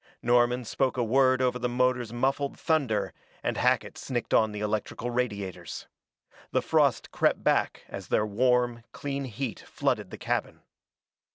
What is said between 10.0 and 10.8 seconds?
the cabin.